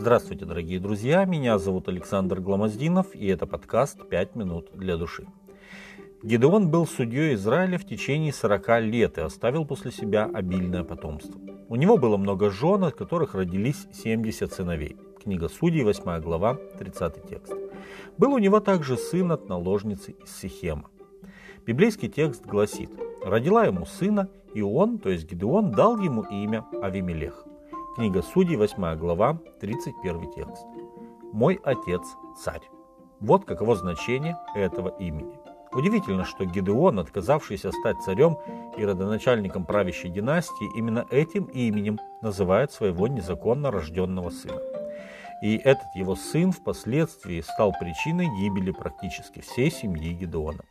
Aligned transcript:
Здравствуйте, 0.00 0.46
дорогие 0.46 0.80
друзья, 0.80 1.26
меня 1.26 1.58
зовут 1.58 1.86
Александр 1.86 2.40
Гламоздинов, 2.40 3.14
и 3.14 3.26
это 3.26 3.46
подкаст 3.46 3.98
«5 4.10 4.30
минут 4.34 4.70
для 4.72 4.96
души». 4.96 5.26
Гедеон 6.22 6.70
был 6.70 6.86
судьей 6.86 7.34
Израиля 7.34 7.76
в 7.76 7.84
течение 7.84 8.32
40 8.32 8.80
лет 8.80 9.18
и 9.18 9.20
оставил 9.20 9.66
после 9.66 9.92
себя 9.92 10.24
обильное 10.24 10.84
потомство. 10.84 11.38
У 11.68 11.76
него 11.76 11.98
было 11.98 12.16
много 12.16 12.48
жен, 12.48 12.84
от 12.84 12.94
которых 12.94 13.34
родились 13.34 13.88
70 13.92 14.50
сыновей. 14.50 14.96
Книга 15.22 15.50
Судей, 15.50 15.84
8 15.84 16.22
глава, 16.22 16.56
30 16.78 17.28
текст. 17.28 17.52
Был 18.16 18.32
у 18.32 18.38
него 18.38 18.60
также 18.60 18.96
сын 18.96 19.30
от 19.32 19.50
наложницы 19.50 20.12
из 20.12 20.34
Сихема. 20.34 20.88
Библейский 21.66 22.08
текст 22.08 22.46
гласит, 22.46 22.90
родила 23.22 23.66
ему 23.66 23.84
сына, 23.84 24.30
и 24.54 24.62
он, 24.62 24.98
то 24.98 25.10
есть 25.10 25.30
Гедеон, 25.30 25.72
дал 25.72 26.00
ему 26.00 26.22
имя 26.22 26.64
Авимелех. 26.80 27.44
Книга 28.00 28.22
Судей, 28.22 28.56
8 28.56 28.96
глава, 28.96 29.38
31 29.60 30.32
текст. 30.32 30.64
«Мой 31.34 31.60
отец– 31.62 32.00
царь». 32.42 32.62
Вот 33.20 33.44
каково 33.44 33.76
значение 33.76 34.38
этого 34.54 34.88
имени. 34.98 35.38
Удивительно, 35.74 36.24
что 36.24 36.46
Гедеон, 36.46 36.98
отказавшийся 36.98 37.70
стать 37.70 38.00
царем 38.02 38.38
и 38.78 38.86
родоначальником 38.86 39.66
правящей 39.66 40.10
династии, 40.10 40.78
именно 40.78 41.04
этим 41.10 41.44
именем 41.44 41.98
называет 42.22 42.72
своего 42.72 43.06
незаконно 43.06 43.70
рожденного 43.70 44.30
сына. 44.30 44.62
И 45.42 45.58
этот 45.58 45.94
его 45.94 46.16
сын 46.16 46.52
впоследствии 46.52 47.42
стал 47.42 47.74
причиной 47.78 48.28
гибели 48.40 48.70
практически 48.70 49.40
всей 49.42 49.70
семьи 49.70 50.14
Гедеона. 50.14 50.62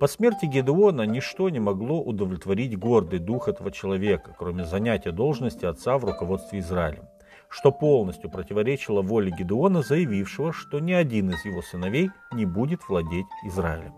По 0.00 0.08
смерти 0.08 0.46
Гедеона 0.46 1.02
ничто 1.02 1.48
не 1.48 1.60
могло 1.60 2.02
удовлетворить 2.02 2.76
гордый 2.76 3.20
дух 3.20 3.48
этого 3.48 3.70
человека, 3.70 4.34
кроме 4.36 4.64
занятия 4.64 5.12
должности 5.12 5.64
отца 5.64 5.98
в 5.98 6.04
руководстве 6.04 6.58
Израилем, 6.58 7.04
что 7.48 7.70
полностью 7.70 8.28
противоречило 8.28 9.02
воле 9.02 9.30
Гедеона, 9.30 9.82
заявившего, 9.82 10.52
что 10.52 10.80
ни 10.80 10.92
один 10.92 11.30
из 11.30 11.44
его 11.44 11.62
сыновей 11.62 12.10
не 12.32 12.44
будет 12.44 12.80
владеть 12.88 13.26
Израилем. 13.44 13.94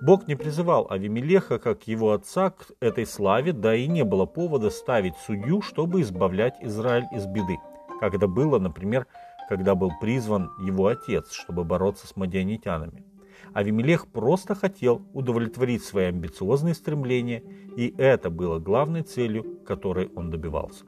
Бог 0.00 0.28
не 0.28 0.36
призывал 0.36 0.86
Авимелеха, 0.90 1.58
как 1.58 1.88
его 1.88 2.12
отца, 2.12 2.50
к 2.50 2.66
этой 2.80 3.06
славе, 3.06 3.52
да 3.52 3.74
и 3.74 3.88
не 3.88 4.04
было 4.04 4.26
повода 4.26 4.70
ставить 4.70 5.16
судью, 5.26 5.60
чтобы 5.60 6.02
избавлять 6.02 6.54
Израиль 6.60 7.06
из 7.12 7.26
беды, 7.26 7.56
как 7.98 8.14
это 8.14 8.28
было, 8.28 8.58
например, 8.58 9.06
когда 9.48 9.74
был 9.74 9.90
призван 10.00 10.50
его 10.60 10.86
отец, 10.86 11.32
чтобы 11.32 11.64
бороться 11.64 12.06
с 12.06 12.14
мадианитянами. 12.14 13.05
Авимелех 13.52 14.06
просто 14.06 14.54
хотел 14.54 15.02
удовлетворить 15.14 15.84
свои 15.84 16.06
амбициозные 16.06 16.74
стремления, 16.74 17.42
и 17.76 17.94
это 17.96 18.30
было 18.30 18.58
главной 18.58 19.02
целью, 19.02 19.60
которой 19.64 20.10
он 20.14 20.30
добивался. 20.30 20.84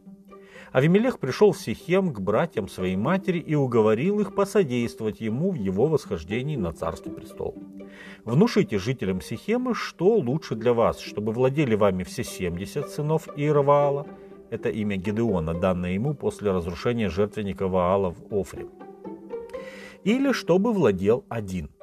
Авимелех 0.72 1.18
пришел 1.18 1.52
в 1.52 1.58
Сихем 1.58 2.12
к 2.12 2.20
братьям 2.20 2.68
своей 2.68 2.96
матери 2.96 3.38
и 3.38 3.54
уговорил 3.54 4.20
их 4.20 4.34
посодействовать 4.34 5.20
ему 5.20 5.50
в 5.50 5.54
его 5.54 5.86
восхождении 5.86 6.56
на 6.56 6.72
царский 6.72 7.10
престол. 7.10 7.54
Внушите 8.24 8.78
жителям 8.78 9.22
Сихема, 9.22 9.74
что 9.74 10.16
лучше 10.16 10.54
для 10.54 10.74
вас, 10.74 11.00
чтобы 11.00 11.32
владели 11.32 11.74
вами 11.74 12.02
все 12.02 12.22
70 12.22 12.90
сынов 12.90 13.28
Иераваала, 13.36 14.06
это 14.50 14.68
имя 14.68 14.96
Гедеона, 14.96 15.54
данное 15.54 15.92
ему 15.92 16.14
после 16.14 16.50
разрушения 16.50 17.08
жертвенника 17.08 17.66
Ваала 17.66 18.10
в 18.10 18.34
Офре, 18.34 18.66
или 20.04 20.32
чтобы 20.32 20.72
владел 20.72 21.24
один– 21.28 21.70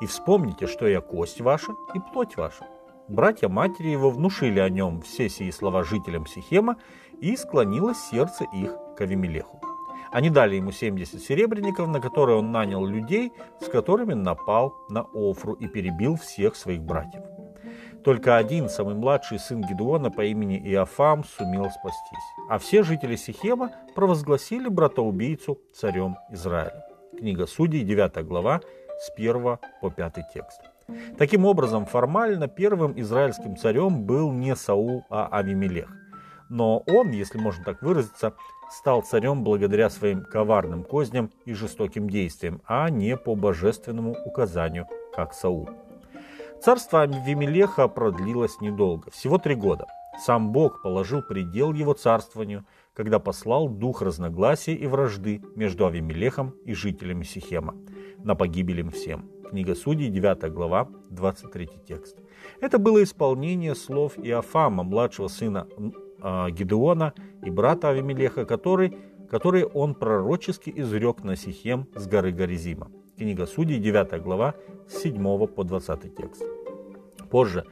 и 0.00 0.06
вспомните, 0.06 0.66
что 0.66 0.86
я 0.86 1.00
кость 1.00 1.40
ваша 1.40 1.72
и 1.94 2.00
плоть 2.12 2.36
ваша. 2.36 2.66
Братья 3.08 3.48
матери 3.48 3.88
его 3.88 4.10
внушили 4.10 4.58
о 4.58 4.68
нем 4.68 5.00
все 5.00 5.28
сии 5.28 5.50
слова 5.50 5.84
жителям 5.84 6.26
Сихема, 6.26 6.76
и 7.20 7.36
склонилось 7.36 7.98
сердце 8.10 8.44
их 8.52 8.76
к 8.96 9.00
Авимелеху. 9.00 9.60
Они 10.10 10.30
дали 10.30 10.56
ему 10.56 10.72
70 10.72 11.20
серебряников, 11.20 11.88
на 11.88 12.00
которые 12.00 12.38
он 12.38 12.50
нанял 12.52 12.84
людей, 12.84 13.32
с 13.60 13.68
которыми 13.68 14.14
напал 14.14 14.74
на 14.88 15.06
Офру 15.14 15.54
и 15.54 15.68
перебил 15.68 16.16
всех 16.16 16.56
своих 16.56 16.82
братьев. 16.82 17.22
Только 18.04 18.36
один, 18.36 18.68
самый 18.68 18.94
младший 18.94 19.38
сын 19.38 19.62
Гедуона 19.62 20.10
по 20.10 20.24
имени 20.24 20.58
Иофам, 20.72 21.24
сумел 21.24 21.70
спастись. 21.70 22.24
А 22.48 22.58
все 22.58 22.82
жители 22.82 23.16
Сихема 23.16 23.72
провозгласили 23.94 24.68
братоубийцу 24.68 25.60
царем 25.74 26.16
Израиля. 26.30 26.84
Книга 27.18 27.46
Судей, 27.46 27.82
9 27.82 28.24
глава, 28.24 28.60
с 29.00 29.10
1 29.16 29.58
по 29.80 29.90
5 29.90 30.14
текст. 30.32 30.60
Таким 31.18 31.44
образом, 31.44 31.84
формально 31.86 32.48
первым 32.48 32.98
израильским 33.00 33.56
царем 33.56 34.04
был 34.04 34.32
не 34.32 34.54
Саул, 34.54 35.04
а 35.10 35.26
Авимелех. 35.26 35.88
Но 36.48 36.78
он, 36.86 37.10
если 37.10 37.38
можно 37.38 37.64
так 37.64 37.82
выразиться, 37.82 38.34
стал 38.70 39.02
царем 39.02 39.42
благодаря 39.42 39.90
своим 39.90 40.22
коварным 40.22 40.84
козням 40.84 41.32
и 41.44 41.54
жестоким 41.54 42.08
действиям, 42.08 42.62
а 42.66 42.88
не 42.88 43.16
по 43.16 43.34
божественному 43.34 44.16
указанию, 44.24 44.86
как 45.14 45.34
Саул. 45.34 45.68
Царство 46.62 47.02
Авимелеха 47.02 47.88
продлилось 47.88 48.60
недолго, 48.60 49.10
всего 49.10 49.38
три 49.38 49.56
года. 49.56 49.86
Сам 50.24 50.52
Бог 50.52 50.82
положил 50.82 51.20
предел 51.20 51.74
его 51.74 51.92
царствованию, 51.92 52.64
когда 52.94 53.18
послал 53.18 53.68
дух 53.68 54.00
разногласия 54.00 54.72
и 54.72 54.86
вражды 54.86 55.42
между 55.56 55.86
Авимелехом 55.86 56.54
и 56.64 56.74
жителями 56.74 57.24
Сихема– 57.24 57.74
на 58.24 58.34
погибель 58.34 58.80
им 58.80 58.90
всем. 58.90 59.30
Книга 59.48 59.74
Судей, 59.74 60.08
9 60.08 60.52
глава, 60.52 60.88
23 61.10 61.68
текст. 61.86 62.16
Это 62.60 62.78
было 62.78 63.02
исполнение 63.02 63.74
слов 63.74 64.18
Иофама, 64.18 64.82
младшего 64.82 65.28
сына 65.28 65.68
э, 66.22 66.50
Гедеона 66.50 67.14
и 67.42 67.50
брата 67.50 67.90
Авимелеха, 67.90 68.44
который, 68.44 68.96
которые 69.30 69.66
он 69.66 69.94
пророчески 69.94 70.72
изрек 70.74 71.22
на 71.22 71.36
Сихем 71.36 71.86
с 71.94 72.06
горы 72.06 72.32
Горизима. 72.32 72.90
Книга 73.16 73.46
Судей, 73.46 73.78
9 73.78 74.22
глава, 74.22 74.54
с 74.88 75.02
7 75.02 75.46
по 75.46 75.64
20 75.64 76.16
текст. 76.16 76.44
Позже 77.30 77.64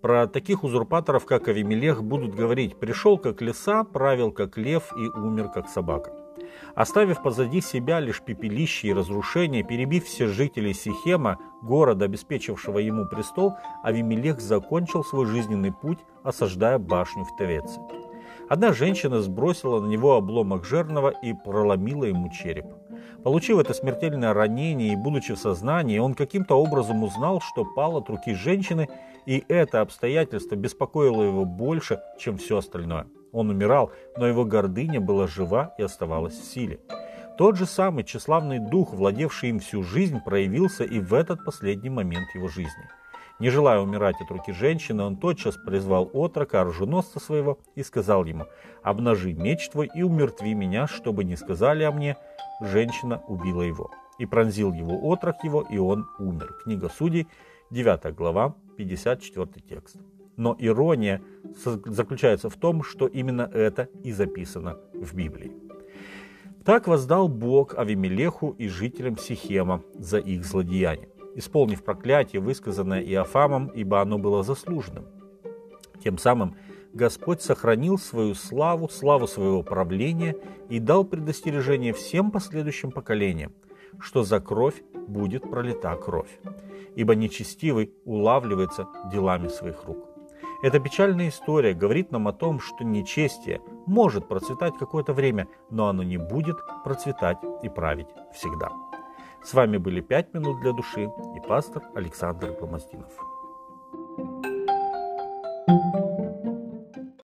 про 0.00 0.26
таких 0.26 0.64
узурпаторов, 0.64 1.26
как 1.26 1.48
Авимелех, 1.48 2.04
будут 2.04 2.34
говорить 2.34 2.76
«пришел 2.76 3.18
как 3.18 3.42
лиса, 3.42 3.84
правил 3.84 4.30
как 4.30 4.56
лев 4.56 4.92
и 4.96 5.08
умер 5.08 5.48
как 5.48 5.68
собака». 5.68 6.12
Оставив 6.74 7.22
позади 7.22 7.60
себя 7.60 8.00
лишь 8.00 8.22
пепелище 8.22 8.88
и 8.88 8.92
разрушение, 8.92 9.62
перебив 9.62 10.04
все 10.04 10.26
жителей 10.28 10.74
Сихема, 10.74 11.38
города, 11.62 12.04
обеспечившего 12.04 12.78
ему 12.78 13.06
престол, 13.06 13.54
Авимелех 13.82 14.40
закончил 14.40 15.04
свой 15.04 15.26
жизненный 15.26 15.72
путь, 15.72 15.98
осаждая 16.22 16.78
башню 16.78 17.24
в 17.24 17.36
Тавеце. 17.36 17.80
Одна 18.48 18.72
женщина 18.72 19.20
сбросила 19.20 19.80
на 19.80 19.88
него 19.88 20.14
обломок 20.14 20.64
жернова 20.64 21.10
и 21.10 21.34
проломила 21.34 22.04
ему 22.04 22.30
череп. 22.30 22.66
Получив 23.22 23.58
это 23.58 23.74
смертельное 23.74 24.32
ранение 24.32 24.92
и 24.92 24.96
будучи 24.96 25.34
в 25.34 25.38
сознании, 25.38 25.98
он 25.98 26.14
каким-то 26.14 26.54
образом 26.54 27.02
узнал, 27.02 27.40
что 27.40 27.64
пал 27.64 27.98
от 27.98 28.08
руки 28.08 28.34
женщины, 28.34 28.88
и 29.26 29.44
это 29.48 29.82
обстоятельство 29.82 30.56
беспокоило 30.56 31.22
его 31.22 31.44
больше, 31.44 32.00
чем 32.18 32.38
все 32.38 32.58
остальное. 32.58 33.06
Он 33.32 33.50
умирал, 33.50 33.92
но 34.16 34.26
его 34.26 34.44
гордыня 34.44 35.00
была 35.00 35.26
жива 35.26 35.74
и 35.78 35.82
оставалась 35.82 36.34
в 36.34 36.44
силе. 36.44 36.80
Тот 37.36 37.56
же 37.56 37.66
самый 37.66 38.04
тщеславный 38.04 38.58
дух, 38.58 38.92
владевший 38.92 39.50
им 39.50 39.60
всю 39.60 39.82
жизнь, 39.82 40.20
проявился 40.24 40.84
и 40.84 40.98
в 40.98 41.14
этот 41.14 41.44
последний 41.44 41.90
момент 41.90 42.34
его 42.34 42.48
жизни. 42.48 42.88
Не 43.38 43.50
желая 43.50 43.78
умирать 43.78 44.20
от 44.20 44.30
руки 44.32 44.50
женщины, 44.50 45.04
он 45.04 45.16
тотчас 45.16 45.56
призвал 45.56 46.10
отрока, 46.12 46.60
оруженосца 46.60 47.20
своего, 47.20 47.60
и 47.76 47.84
сказал 47.84 48.24
ему, 48.24 48.46
«Обнажи 48.82 49.32
меч 49.32 49.68
твой 49.68 49.88
и 49.94 50.02
умертви 50.02 50.54
меня, 50.54 50.88
чтобы 50.88 51.22
не 51.22 51.36
сказали 51.36 51.84
о 51.84 51.92
мне, 51.92 52.16
женщина 52.60 53.22
убила 53.28 53.62
его». 53.62 53.92
И 54.18 54.26
пронзил 54.26 54.72
его 54.72 54.98
отрок 55.08 55.44
его, 55.44 55.62
и 55.62 55.78
он 55.78 56.08
умер. 56.18 56.56
Книга 56.64 56.88
Судей, 56.88 57.28
9 57.70 58.12
глава, 58.16 58.56
54 58.76 59.48
текст. 59.68 59.98
Но 60.36 60.56
ирония 60.58 61.22
заключается 61.64 62.48
в 62.48 62.56
том, 62.56 62.82
что 62.82 63.06
именно 63.06 63.50
это 63.52 63.88
и 64.04 64.12
записано 64.12 64.78
в 64.94 65.14
Библии. 65.14 65.52
Так 66.64 66.86
воздал 66.86 67.28
Бог 67.28 67.78
Авимелеху 67.78 68.50
и 68.58 68.68
жителям 68.68 69.16
Сихема 69.16 69.82
за 69.94 70.18
их 70.18 70.44
злодеяние, 70.44 71.08
исполнив 71.34 71.82
проклятие, 71.82 72.42
высказанное 72.42 73.02
Иофамом, 73.02 73.68
ибо 73.68 74.00
оно 74.02 74.18
было 74.18 74.42
заслуженным. 74.42 75.06
Тем 76.04 76.18
самым 76.18 76.56
Господь 76.92 77.42
сохранил 77.42 77.98
свою 77.98 78.34
славу, 78.34 78.88
славу 78.88 79.26
своего 79.26 79.62
правления 79.62 80.36
и 80.68 80.78
дал 80.78 81.04
предостережение 81.04 81.92
всем 81.92 82.30
последующим 82.30 82.90
поколениям, 82.92 83.52
что 83.98 84.22
за 84.22 84.40
кровь 84.40 84.82
будет 85.06 85.50
пролита 85.50 85.96
кровь, 85.96 86.38
ибо 86.96 87.14
нечестивый 87.14 87.92
улавливается 88.04 88.88
делами 89.10 89.48
своих 89.48 89.84
рук. 89.84 90.17
Эта 90.60 90.80
печальная 90.80 91.28
история 91.28 91.72
говорит 91.72 92.10
нам 92.10 92.26
о 92.26 92.32
том, 92.32 92.58
что 92.58 92.82
нечестие 92.82 93.60
может 93.86 94.26
процветать 94.26 94.76
какое-то 94.76 95.12
время, 95.12 95.46
но 95.70 95.86
оно 95.86 96.02
не 96.02 96.16
будет 96.16 96.56
процветать 96.82 97.38
и 97.62 97.68
править 97.68 98.08
всегда. 98.34 98.72
С 99.44 99.54
вами 99.54 99.76
были 99.76 100.00
«Пять 100.00 100.34
минут 100.34 100.60
для 100.60 100.72
души» 100.72 101.04
и 101.36 101.40
пастор 101.46 101.84
Александр 101.94 102.56
Гломоздинов. 102.58 103.37